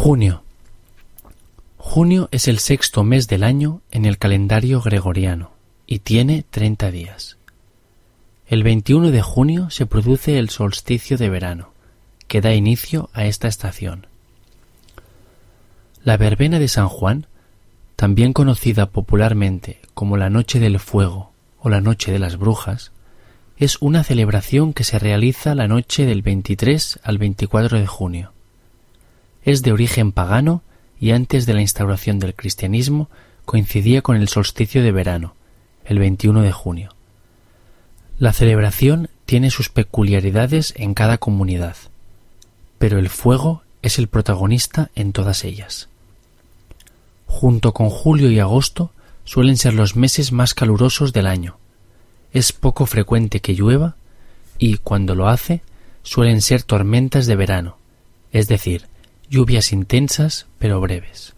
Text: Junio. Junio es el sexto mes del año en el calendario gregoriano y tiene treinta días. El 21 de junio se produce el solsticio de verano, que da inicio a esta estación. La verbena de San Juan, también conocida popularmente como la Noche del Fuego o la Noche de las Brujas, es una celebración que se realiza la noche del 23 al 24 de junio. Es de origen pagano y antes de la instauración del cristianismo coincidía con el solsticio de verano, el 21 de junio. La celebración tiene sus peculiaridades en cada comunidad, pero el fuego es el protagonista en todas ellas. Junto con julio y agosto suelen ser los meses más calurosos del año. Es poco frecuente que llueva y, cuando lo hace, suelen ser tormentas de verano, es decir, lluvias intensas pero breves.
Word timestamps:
Junio. 0.00 0.44
Junio 1.76 2.28
es 2.30 2.46
el 2.46 2.60
sexto 2.60 3.02
mes 3.02 3.26
del 3.26 3.42
año 3.42 3.82
en 3.90 4.04
el 4.04 4.16
calendario 4.16 4.80
gregoriano 4.80 5.50
y 5.88 5.98
tiene 5.98 6.44
treinta 6.48 6.92
días. 6.92 7.36
El 8.46 8.62
21 8.62 9.10
de 9.10 9.22
junio 9.22 9.70
se 9.70 9.86
produce 9.86 10.38
el 10.38 10.50
solsticio 10.50 11.18
de 11.18 11.28
verano, 11.28 11.72
que 12.28 12.40
da 12.40 12.54
inicio 12.54 13.10
a 13.12 13.24
esta 13.24 13.48
estación. 13.48 14.06
La 16.04 16.16
verbena 16.16 16.60
de 16.60 16.68
San 16.68 16.88
Juan, 16.88 17.26
también 17.96 18.32
conocida 18.32 18.90
popularmente 18.90 19.80
como 19.94 20.16
la 20.16 20.30
Noche 20.30 20.60
del 20.60 20.78
Fuego 20.78 21.32
o 21.58 21.70
la 21.70 21.80
Noche 21.80 22.12
de 22.12 22.20
las 22.20 22.36
Brujas, 22.36 22.92
es 23.56 23.78
una 23.80 24.04
celebración 24.04 24.74
que 24.74 24.84
se 24.84 25.00
realiza 25.00 25.56
la 25.56 25.66
noche 25.66 26.06
del 26.06 26.22
23 26.22 27.00
al 27.02 27.18
24 27.18 27.80
de 27.80 27.86
junio. 27.88 28.32
Es 29.48 29.62
de 29.62 29.72
origen 29.72 30.12
pagano 30.12 30.60
y 31.00 31.12
antes 31.12 31.46
de 31.46 31.54
la 31.54 31.62
instauración 31.62 32.18
del 32.18 32.34
cristianismo 32.34 33.08
coincidía 33.46 34.02
con 34.02 34.16
el 34.16 34.28
solsticio 34.28 34.82
de 34.82 34.92
verano, 34.92 35.36
el 35.86 35.98
21 35.98 36.42
de 36.42 36.52
junio. 36.52 36.94
La 38.18 38.34
celebración 38.34 39.08
tiene 39.24 39.48
sus 39.48 39.70
peculiaridades 39.70 40.74
en 40.76 40.92
cada 40.92 41.16
comunidad, 41.16 41.76
pero 42.78 42.98
el 42.98 43.08
fuego 43.08 43.62
es 43.80 43.98
el 43.98 44.08
protagonista 44.08 44.90
en 44.94 45.14
todas 45.14 45.44
ellas. 45.44 45.88
Junto 47.24 47.72
con 47.72 47.88
julio 47.88 48.30
y 48.30 48.40
agosto 48.40 48.92
suelen 49.24 49.56
ser 49.56 49.72
los 49.72 49.96
meses 49.96 50.30
más 50.30 50.52
calurosos 50.52 51.14
del 51.14 51.26
año. 51.26 51.56
Es 52.34 52.52
poco 52.52 52.84
frecuente 52.84 53.40
que 53.40 53.54
llueva 53.54 53.96
y, 54.58 54.76
cuando 54.76 55.14
lo 55.14 55.26
hace, 55.26 55.62
suelen 56.02 56.42
ser 56.42 56.64
tormentas 56.64 57.26
de 57.26 57.36
verano, 57.36 57.78
es 58.30 58.46
decir, 58.46 58.88
lluvias 59.28 59.72
intensas 59.72 60.46
pero 60.58 60.80
breves. 60.80 61.37